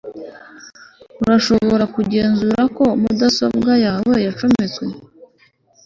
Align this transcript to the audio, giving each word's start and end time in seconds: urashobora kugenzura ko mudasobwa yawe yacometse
urashobora 1.23 1.83
kugenzura 1.95 2.61
ko 2.77 2.85
mudasobwa 3.01 3.71
yawe 3.85 4.15
yacometse 4.25 4.83